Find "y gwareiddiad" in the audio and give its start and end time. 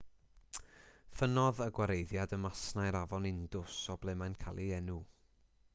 1.65-2.33